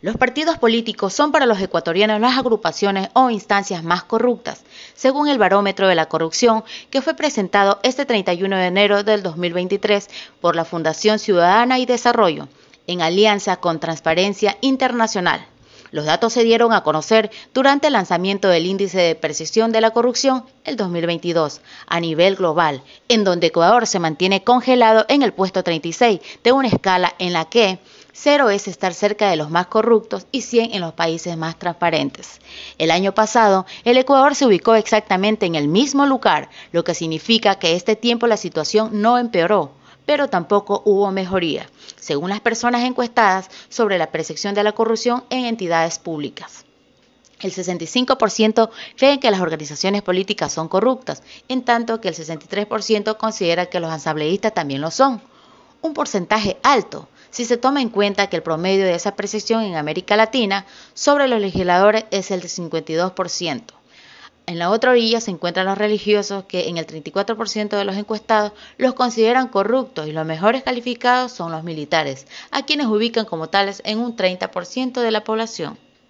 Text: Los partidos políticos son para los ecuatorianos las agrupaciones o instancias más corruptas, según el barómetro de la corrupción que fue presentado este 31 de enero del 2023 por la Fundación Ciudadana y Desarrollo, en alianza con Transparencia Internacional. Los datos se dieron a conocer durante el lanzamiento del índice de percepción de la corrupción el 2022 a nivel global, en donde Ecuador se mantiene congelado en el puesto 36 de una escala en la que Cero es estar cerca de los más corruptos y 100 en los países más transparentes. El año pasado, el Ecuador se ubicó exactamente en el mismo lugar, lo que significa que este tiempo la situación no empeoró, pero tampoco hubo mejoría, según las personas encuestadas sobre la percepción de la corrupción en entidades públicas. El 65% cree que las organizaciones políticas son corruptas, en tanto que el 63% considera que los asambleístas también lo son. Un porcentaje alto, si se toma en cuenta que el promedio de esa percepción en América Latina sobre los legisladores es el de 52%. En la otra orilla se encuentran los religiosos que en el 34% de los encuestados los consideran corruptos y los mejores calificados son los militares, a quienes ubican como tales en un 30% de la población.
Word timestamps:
Los 0.00 0.16
partidos 0.16 0.58
políticos 0.58 1.12
son 1.12 1.32
para 1.32 1.44
los 1.44 1.60
ecuatorianos 1.60 2.20
las 2.20 2.38
agrupaciones 2.38 3.08
o 3.14 3.30
instancias 3.30 3.82
más 3.82 4.04
corruptas, 4.04 4.62
según 4.94 5.26
el 5.26 5.38
barómetro 5.38 5.88
de 5.88 5.96
la 5.96 6.06
corrupción 6.06 6.62
que 6.88 7.02
fue 7.02 7.14
presentado 7.14 7.80
este 7.82 8.06
31 8.06 8.56
de 8.58 8.66
enero 8.66 9.02
del 9.02 9.24
2023 9.24 10.08
por 10.40 10.54
la 10.54 10.64
Fundación 10.64 11.18
Ciudadana 11.18 11.80
y 11.80 11.86
Desarrollo, 11.86 12.46
en 12.86 13.02
alianza 13.02 13.56
con 13.56 13.80
Transparencia 13.80 14.56
Internacional. 14.60 15.44
Los 15.90 16.04
datos 16.04 16.32
se 16.32 16.44
dieron 16.44 16.72
a 16.72 16.84
conocer 16.84 17.32
durante 17.52 17.88
el 17.88 17.94
lanzamiento 17.94 18.48
del 18.48 18.66
índice 18.66 19.00
de 19.00 19.14
percepción 19.16 19.72
de 19.72 19.80
la 19.80 19.90
corrupción 19.90 20.44
el 20.64 20.76
2022 20.76 21.60
a 21.88 21.98
nivel 21.98 22.36
global, 22.36 22.82
en 23.08 23.24
donde 23.24 23.48
Ecuador 23.48 23.86
se 23.88 23.98
mantiene 23.98 24.44
congelado 24.44 25.06
en 25.08 25.22
el 25.22 25.32
puesto 25.32 25.64
36 25.64 26.20
de 26.44 26.52
una 26.52 26.68
escala 26.68 27.14
en 27.18 27.32
la 27.32 27.46
que 27.46 27.80
Cero 28.12 28.50
es 28.50 28.66
estar 28.66 28.94
cerca 28.94 29.30
de 29.30 29.36
los 29.36 29.50
más 29.50 29.66
corruptos 29.66 30.26
y 30.32 30.42
100 30.42 30.74
en 30.74 30.80
los 30.80 30.94
países 30.94 31.36
más 31.36 31.58
transparentes. 31.58 32.40
El 32.78 32.90
año 32.90 33.14
pasado, 33.14 33.66
el 33.84 33.96
Ecuador 33.96 34.34
se 34.34 34.46
ubicó 34.46 34.74
exactamente 34.74 35.46
en 35.46 35.54
el 35.54 35.68
mismo 35.68 36.04
lugar, 36.06 36.48
lo 36.72 36.84
que 36.84 36.94
significa 36.94 37.58
que 37.58 37.76
este 37.76 37.96
tiempo 37.96 38.26
la 38.26 38.36
situación 38.36 39.00
no 39.00 39.18
empeoró, 39.18 39.72
pero 40.04 40.28
tampoco 40.28 40.82
hubo 40.84 41.10
mejoría, 41.12 41.68
según 41.96 42.30
las 42.30 42.40
personas 42.40 42.82
encuestadas 42.84 43.50
sobre 43.68 43.98
la 43.98 44.10
percepción 44.10 44.54
de 44.54 44.64
la 44.64 44.72
corrupción 44.72 45.22
en 45.30 45.44
entidades 45.44 45.98
públicas. 45.98 46.64
El 47.40 47.52
65% 47.52 48.70
cree 48.96 49.20
que 49.20 49.30
las 49.30 49.40
organizaciones 49.40 50.02
políticas 50.02 50.52
son 50.52 50.68
corruptas, 50.68 51.22
en 51.46 51.62
tanto 51.62 52.00
que 52.00 52.08
el 52.08 52.16
63% 52.16 53.16
considera 53.16 53.66
que 53.66 53.78
los 53.78 53.92
asambleístas 53.92 54.54
también 54.54 54.80
lo 54.80 54.90
son. 54.90 55.22
Un 55.80 55.94
porcentaje 55.94 56.56
alto, 56.64 57.06
si 57.30 57.44
se 57.44 57.56
toma 57.56 57.82
en 57.82 57.88
cuenta 57.88 58.28
que 58.28 58.36
el 58.36 58.42
promedio 58.42 58.84
de 58.84 58.94
esa 58.94 59.16
percepción 59.16 59.62
en 59.62 59.76
América 59.76 60.16
Latina 60.16 60.66
sobre 60.94 61.28
los 61.28 61.40
legisladores 61.40 62.04
es 62.10 62.30
el 62.30 62.40
de 62.40 62.48
52%. 62.48 63.62
En 64.46 64.58
la 64.58 64.70
otra 64.70 64.92
orilla 64.92 65.20
se 65.20 65.30
encuentran 65.30 65.66
los 65.66 65.76
religiosos 65.76 66.44
que 66.44 66.68
en 66.68 66.78
el 66.78 66.86
34% 66.86 67.68
de 67.76 67.84
los 67.84 67.96
encuestados 67.96 68.52
los 68.78 68.94
consideran 68.94 69.48
corruptos 69.48 70.06
y 70.06 70.12
los 70.12 70.24
mejores 70.24 70.62
calificados 70.62 71.32
son 71.32 71.52
los 71.52 71.64
militares, 71.64 72.26
a 72.50 72.64
quienes 72.64 72.86
ubican 72.86 73.26
como 73.26 73.50
tales 73.50 73.82
en 73.84 73.98
un 73.98 74.16
30% 74.16 75.02
de 75.02 75.10
la 75.10 75.22
población. 75.22 75.78